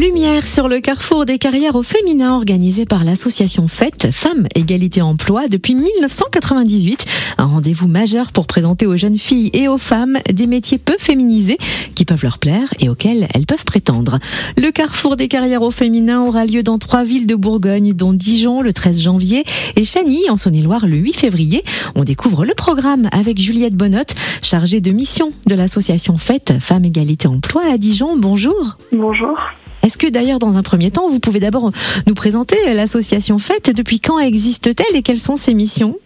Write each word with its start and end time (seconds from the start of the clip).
Lumière 0.00 0.46
sur 0.46 0.66
le 0.66 0.80
carrefour 0.80 1.26
des 1.26 1.36
carrières 1.36 1.76
au 1.76 1.82
féminin 1.82 2.34
organisé 2.34 2.86
par 2.86 3.04
l'association 3.04 3.68
FET, 3.68 4.10
Femmes 4.10 4.46
Égalité 4.54 5.02
Emploi, 5.02 5.46
depuis 5.46 5.74
1998. 5.74 7.04
Un 7.36 7.44
rendez-vous 7.44 7.86
majeur 7.86 8.32
pour 8.32 8.46
présenter 8.46 8.86
aux 8.86 8.96
jeunes 8.96 9.18
filles 9.18 9.50
et 9.52 9.68
aux 9.68 9.76
femmes 9.76 10.16
des 10.32 10.46
métiers 10.46 10.78
peu 10.78 10.96
féminisés 10.98 11.58
qui 11.94 12.06
peuvent 12.06 12.22
leur 12.22 12.38
plaire 12.38 12.72
et 12.78 12.88
auxquels 12.88 13.28
elles 13.34 13.44
peuvent 13.44 13.66
prétendre. 13.66 14.20
Le 14.56 14.70
carrefour 14.70 15.16
des 15.16 15.28
carrières 15.28 15.60
au 15.60 15.70
féminin 15.70 16.22
aura 16.22 16.46
lieu 16.46 16.62
dans 16.62 16.78
trois 16.78 17.04
villes 17.04 17.26
de 17.26 17.34
Bourgogne, 17.34 17.92
dont 17.92 18.14
Dijon 18.14 18.62
le 18.62 18.72
13 18.72 19.02
janvier 19.02 19.44
et 19.76 19.84
Chagny 19.84 20.30
en 20.30 20.38
Saône-et-Loire 20.38 20.86
le 20.86 20.96
8 20.96 21.12
février. 21.12 21.62
On 21.94 22.04
découvre 22.04 22.46
le 22.46 22.54
programme 22.54 23.10
avec 23.12 23.38
Juliette 23.38 23.76
Bonnotte, 23.76 24.14
chargée 24.40 24.80
de 24.80 24.92
mission 24.92 25.30
de 25.46 25.54
l'association 25.54 26.16
FET, 26.16 26.54
Femmes 26.58 26.86
Égalité 26.86 27.28
Emploi 27.28 27.64
à 27.70 27.76
Dijon. 27.76 28.16
Bonjour. 28.16 28.78
Bonjour. 28.92 29.36
Est-ce 29.82 29.98
que 29.98 30.08
d'ailleurs, 30.08 30.38
dans 30.38 30.56
un 30.56 30.62
premier 30.62 30.90
temps, 30.90 31.08
vous 31.08 31.20
pouvez 31.20 31.40
d'abord 31.40 31.70
nous 32.06 32.14
présenter 32.14 32.56
l'association 32.74 33.38
FET 33.38 33.72
Depuis 33.74 34.00
quand 34.00 34.18
existe-t-elle 34.18 34.96
et 34.96 35.02
quelles 35.02 35.18
sont 35.18 35.36
ses 35.36 35.54
missions? 35.54 35.96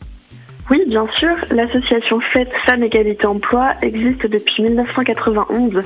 Oui, 0.70 0.82
bien 0.86 1.06
sûr. 1.18 1.34
L'association 1.50 2.20
FET 2.32 2.48
Femmes 2.64 2.82
Égalité 2.82 3.26
Emploi 3.26 3.74
existe 3.82 4.26
depuis 4.26 4.62
1991. 4.62 5.82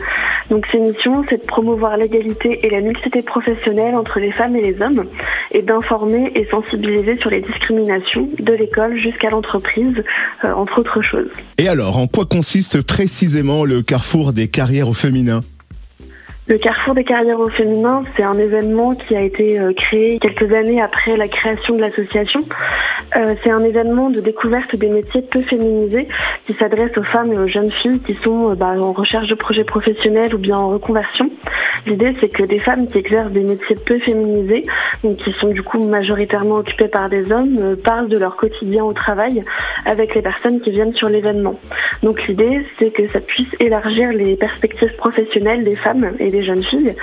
Donc 0.50 0.66
ses 0.70 0.78
missions, 0.78 1.24
c'est 1.28 1.42
de 1.42 1.46
promouvoir 1.46 1.96
l'égalité 1.96 2.64
et 2.64 2.70
la 2.70 2.80
mixité 2.80 3.22
professionnelle 3.22 3.96
entre 3.96 4.20
les 4.20 4.30
femmes 4.30 4.54
et 4.54 4.60
les 4.60 4.80
hommes 4.80 5.04
et 5.50 5.62
d'informer 5.62 6.30
et 6.36 6.46
sensibiliser 6.48 7.18
sur 7.18 7.30
les 7.30 7.40
discriminations 7.40 8.28
de 8.38 8.52
l'école 8.52 8.98
jusqu'à 8.98 9.30
l'entreprise, 9.30 10.04
euh, 10.44 10.52
entre 10.52 10.78
autres 10.78 11.02
choses. 11.02 11.30
Et 11.58 11.68
alors, 11.68 11.98
en 11.98 12.06
quoi 12.06 12.26
consiste 12.26 12.86
précisément 12.86 13.64
le 13.64 13.82
carrefour 13.82 14.32
des 14.32 14.46
carrières 14.46 14.88
au 14.88 14.94
féminin? 14.94 15.40
Le 16.48 16.56
Carrefour 16.56 16.94
des 16.94 17.04
carrières 17.04 17.40
au 17.40 17.50
féminin, 17.50 18.04
c'est 18.16 18.22
un 18.22 18.38
événement 18.38 18.92
qui 18.94 19.14
a 19.14 19.20
été 19.20 19.60
euh, 19.60 19.74
créé 19.74 20.18
quelques 20.18 20.50
années 20.54 20.80
après 20.80 21.14
la 21.14 21.28
création 21.28 21.76
de 21.76 21.82
l'association. 21.82 22.40
Euh, 23.16 23.34
c'est 23.42 23.50
un 23.50 23.62
événement 23.62 24.08
de 24.08 24.20
découverte 24.20 24.74
des 24.74 24.88
métiers 24.88 25.20
peu 25.20 25.42
féminisés 25.42 26.08
qui 26.46 26.54
s'adresse 26.54 26.96
aux 26.96 27.02
femmes 27.02 27.34
et 27.34 27.36
aux 27.36 27.48
jeunes 27.48 27.70
filles 27.70 28.00
qui 28.00 28.14
sont 28.24 28.52
euh, 28.52 28.54
bah, 28.54 28.74
en 28.80 28.92
recherche 28.92 29.28
de 29.28 29.34
projets 29.34 29.64
professionnels 29.64 30.34
ou 30.34 30.38
bien 30.38 30.56
en 30.56 30.70
reconversion. 30.70 31.30
L'idée, 31.86 32.16
c'est 32.18 32.30
que 32.30 32.42
des 32.42 32.58
femmes 32.58 32.86
qui 32.86 32.96
exercent 32.96 33.30
des 33.30 33.44
métiers 33.44 33.76
peu 33.76 33.98
féminisés, 33.98 34.64
donc 35.04 35.18
qui 35.18 35.32
sont 35.32 35.48
du 35.48 35.62
coup 35.62 35.86
majoritairement 35.86 36.56
occupées 36.56 36.88
par 36.88 37.10
des 37.10 37.30
hommes, 37.30 37.76
parlent 37.76 38.08
de 38.08 38.18
leur 38.18 38.36
quotidien 38.36 38.84
au 38.84 38.94
travail 38.94 39.44
avec 39.84 40.14
les 40.14 40.22
personnes 40.22 40.60
qui 40.60 40.70
viennent 40.70 40.94
sur 40.94 41.10
l'événement. 41.10 41.56
Donc 42.02 42.26
l'idée, 42.26 42.64
c'est 42.78 42.92
que 42.92 43.08
ça 43.08 43.20
puisse 43.20 43.48
élargir 43.60 44.12
les 44.12 44.36
perspectives 44.36 44.94
professionnelles 44.96 45.64
des 45.64 45.76
femmes 45.76 46.12
et 46.18 46.30
des 46.30 46.44
jeunes 46.44 46.64
filles 46.64 46.94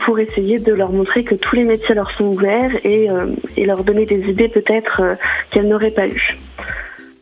pour 0.00 0.18
essayer 0.18 0.58
de 0.58 0.72
leur 0.72 0.92
montrer 0.92 1.24
que 1.24 1.34
tous 1.34 1.56
les 1.56 1.64
métiers 1.64 1.94
leur 1.94 2.10
sont 2.12 2.26
ouverts 2.26 2.72
et, 2.84 3.10
euh, 3.10 3.26
leur 3.56 3.84
donner 3.84 4.06
des 4.06 4.28
idées 4.28 4.48
peut-être 4.48 5.00
euh, 5.00 5.14
qu'elles 5.50 5.68
n'auraient 5.68 5.90
pas 5.90 6.06
eues. 6.06 6.36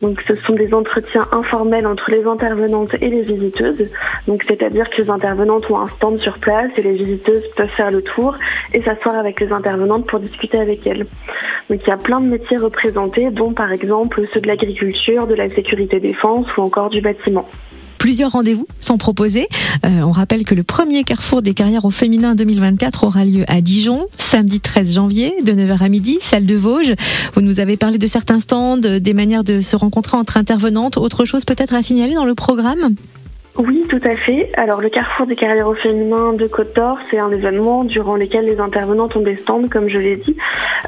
Donc 0.01 0.23
ce 0.27 0.35
sont 0.35 0.55
des 0.55 0.73
entretiens 0.73 1.29
informels 1.31 1.87
entre 1.87 2.11
les 2.11 2.25
intervenantes 2.25 2.95
et 2.95 3.09
les 3.11 3.23
visiteuses. 3.23 3.91
Donc 4.27 4.43
c'est-à-dire 4.45 4.89
que 4.89 5.03
les 5.03 5.11
intervenantes 5.11 5.71
ont 5.71 5.79
un 5.79 5.89
stand 5.89 6.19
sur 6.19 6.39
place 6.39 6.71
et 6.79 6.83
les 6.83 6.95
visiteuses 6.95 7.45
peuvent 7.55 7.69
faire 7.77 7.91
le 7.91 8.01
tour 8.03 8.35
et 8.73 8.83
s'asseoir 8.83 9.19
avec 9.19 9.41
les 9.41 9.53
intervenantes 9.53 10.07
pour 10.07 10.19
discuter 10.19 10.59
avec 10.59 10.87
elles. 10.87 11.05
Donc 11.71 11.81
il 11.87 11.89
y 11.89 11.93
a 11.93 11.97
plein 11.97 12.21
de 12.21 12.27
métiers 12.27 12.57
représentés, 12.57 13.31
dont 13.31 13.53
par 13.53 13.71
exemple 13.71 14.27
ceux 14.35 14.41
de 14.41 14.49
l'agriculture, 14.49 15.29
de 15.29 15.35
la 15.35 15.49
sécurité 15.49 16.01
défense 16.01 16.47
ou 16.57 16.63
encore 16.63 16.91
du 16.91 17.01
bâtiment. 17.01 17.49
Plusieurs 17.97 18.33
rendez-vous 18.33 18.67
sont 18.81 18.99
proposés. 18.99 19.47
Euh, 19.85 20.01
on 20.01 20.11
rappelle 20.11 20.45
que 20.45 20.55
le 20.55 20.65
premier 20.65 21.05
carrefour 21.05 21.43
des 21.43 21.55
carrières 21.55 21.85
au 21.85 21.91
féminin 21.91 22.35
2024 22.35 23.05
aura 23.05 23.25
lieu 23.25 23.45
à 23.47 23.61
Dijon, 23.61 24.07
samedi 24.19 24.59
13 24.59 24.95
janvier, 24.95 25.35
de 25.45 25.53
9h 25.53 25.85
à 25.85 25.89
midi, 25.89 26.19
salle 26.21 26.47
de 26.47 26.57
Vosges. 26.57 26.95
Vous 27.35 27.41
nous 27.41 27.61
avez 27.61 27.77
parlé 27.77 27.99
de 27.99 28.07
certains 28.07 28.41
stands, 28.41 28.79
des 28.79 29.15
manières 29.15 29.45
de 29.45 29.61
se 29.61 29.77
rencontrer 29.77 30.17
entre 30.17 30.39
intervenantes. 30.39 30.97
Autre 30.97 31.25
chose 31.25 31.45
peut-être 31.45 31.75
à 31.75 31.83
signaler 31.83 32.15
dans 32.15 32.25
le 32.25 32.35
programme? 32.35 32.97
Oui, 33.59 33.85
tout 33.89 34.01
à 34.05 34.15
fait. 34.15 34.51
Alors, 34.57 34.81
le 34.81 34.89
Carrefour 34.89 35.27
des 35.27 35.37
carrières 35.37 35.67
au 35.67 35.75
féminin 35.75 36.33
de 36.33 36.47
Côte 36.47 36.75
d'Or, 36.75 36.99
c'est 37.11 37.19
un 37.19 37.31
événement 37.31 37.85
durant 37.85 38.17
lequel 38.17 38.47
les 38.47 38.61
intervenantes 38.61 39.17
ont 39.17 39.21
des 39.21 39.37
stands, 39.37 39.69
comme 39.69 39.89
je 39.89 39.99
l'ai 39.99 40.17
dit. 40.17 40.37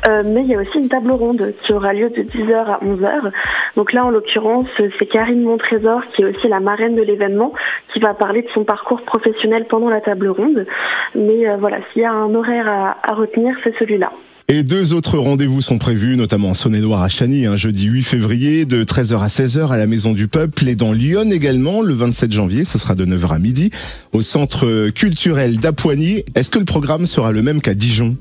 Euh, 0.08 0.22
mais 0.24 0.42
il 0.42 0.48
y 0.48 0.54
a 0.54 0.60
aussi 0.60 0.78
une 0.78 0.88
table 0.88 1.12
ronde 1.12 1.52
qui 1.62 1.72
aura 1.72 1.92
lieu 1.92 2.10
de 2.10 2.22
10h 2.22 2.54
à 2.54 2.80
11h. 2.84 3.32
Donc 3.76 3.92
là, 3.92 4.04
en 4.04 4.10
l'occurrence, 4.10 4.66
c'est 4.76 5.06
Karine 5.06 5.42
Montrésor, 5.42 6.02
qui 6.14 6.22
est 6.22 6.24
aussi 6.26 6.48
la 6.48 6.60
marraine 6.60 6.96
de 6.96 7.02
l'événement, 7.02 7.52
qui 7.92 8.00
va 8.00 8.14
parler 8.14 8.42
de 8.42 8.48
son 8.54 8.64
parcours 8.64 9.02
professionnel 9.02 9.66
pendant 9.68 9.88
la 9.88 10.00
table 10.00 10.28
ronde. 10.28 10.66
Mais 11.14 11.48
euh, 11.48 11.56
voilà, 11.58 11.78
s'il 11.92 12.02
y 12.02 12.04
a 12.04 12.12
un 12.12 12.34
horaire 12.34 12.68
à, 12.68 13.14
retenir, 13.14 13.54
c'est 13.62 13.74
celui-là. 13.78 14.12
Et 14.48 14.64
deux 14.64 14.92
autres 14.92 15.18
rendez-vous 15.18 15.60
sont 15.62 15.78
prévus, 15.78 16.16
notamment 16.16 16.50
en 16.50 16.54
Saône-et-Loire 16.54 17.02
à 17.02 17.08
Chagny, 17.08 17.46
un 17.46 17.56
jeudi 17.56 17.86
8 17.86 18.02
février, 18.02 18.64
de 18.64 18.84
13h 18.84 19.22
à 19.22 19.28
16h 19.28 19.70
à 19.70 19.76
la 19.76 19.86
Maison 19.86 20.12
du 20.12 20.28
Peuple, 20.28 20.68
et 20.68 20.74
dans 20.74 20.92
Lyon 20.92 21.30
également, 21.30 21.80
le 21.80 21.94
27 21.94 22.32
janvier, 22.32 22.64
ce 22.64 22.76
sera 22.76 22.94
de 22.94 23.06
9h 23.06 23.34
à 23.34 23.38
midi, 23.38 23.70
au 24.12 24.20
Centre 24.20 24.90
culturel 24.90 25.58
d'Apoigny. 25.58 26.24
Est-ce 26.34 26.50
que 26.50 26.58
le 26.58 26.64
programme 26.64 27.06
sera 27.06 27.32
le 27.32 27.40
même 27.42 27.60
qu'à 27.60 27.74
Dijon? 27.74 28.16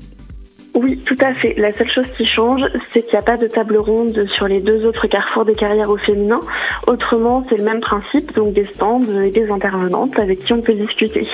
Oui, 0.74 0.98
tout 1.04 1.16
à 1.20 1.34
fait. 1.34 1.54
La 1.58 1.74
seule 1.74 1.90
chose 1.90 2.06
qui 2.16 2.24
change, 2.24 2.62
c'est 2.92 3.02
qu'il 3.02 3.12
n'y 3.12 3.18
a 3.18 3.22
pas 3.22 3.36
de 3.36 3.46
table 3.46 3.76
ronde 3.76 4.26
sur 4.34 4.48
les 4.48 4.60
deux 4.60 4.86
autres 4.86 5.06
carrefours 5.06 5.44
des 5.44 5.54
carrières 5.54 5.90
au 5.90 5.98
féminin. 5.98 6.40
Autrement, 6.86 7.44
c'est 7.48 7.58
le 7.58 7.64
même 7.64 7.80
principe, 7.80 8.34
donc 8.34 8.54
des 8.54 8.64
stands 8.64 9.02
et 9.22 9.30
des 9.30 9.50
intervenantes 9.50 10.18
avec 10.18 10.44
qui 10.44 10.52
on 10.54 10.62
peut 10.62 10.72
discuter. 10.72 11.28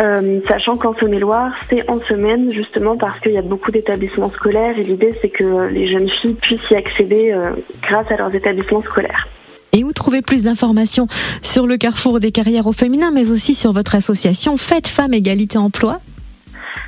Euh, 0.00 0.40
sachant 0.48 0.76
qu'en 0.76 0.94
Saône-et-Loire, 0.94 1.52
c'est 1.68 1.88
en 1.90 2.00
semaine 2.00 2.50
justement 2.50 2.96
parce 2.96 3.20
qu'il 3.20 3.32
y 3.32 3.38
a 3.38 3.42
beaucoup 3.42 3.70
d'établissements 3.70 4.30
scolaires 4.30 4.76
et 4.78 4.82
l'idée 4.82 5.14
c'est 5.20 5.28
que 5.28 5.68
les 5.68 5.88
jeunes 5.88 6.08
filles 6.08 6.34
puissent 6.34 6.70
y 6.70 6.74
accéder 6.74 7.32
euh, 7.32 7.50
grâce 7.82 8.10
à 8.10 8.16
leurs 8.16 8.34
établissements 8.34 8.82
scolaires. 8.82 9.28
Et 9.72 9.84
où 9.84 9.92
trouver 9.92 10.22
plus 10.22 10.44
d'informations 10.44 11.06
sur 11.42 11.66
le 11.66 11.76
carrefour 11.76 12.18
des 12.18 12.32
carrières 12.32 12.66
au 12.66 12.72
féminin, 12.72 13.10
mais 13.12 13.30
aussi 13.30 13.54
sur 13.54 13.72
votre 13.72 13.94
association 13.94 14.56
Faites 14.56 14.88
Femmes 14.88 15.14
Égalité 15.14 15.58
Emploi? 15.58 16.00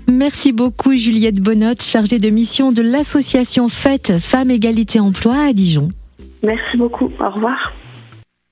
Merci 0.06 0.52
beaucoup 0.52 0.94
Juliette 0.94 1.40
Bonnotte, 1.40 1.82
chargée 1.82 2.18
de 2.18 2.28
mission 2.30 2.70
de 2.70 2.82
l'association 2.82 3.66
FET, 3.68 4.20
Femmes 4.20 4.52
Égalité 4.52 5.00
Emploi 5.00 5.34
à 5.48 5.52
Dijon. 5.52 5.88
Merci 6.42 6.76
beaucoup, 6.76 7.10
au 7.18 7.30
revoir. 7.30 7.72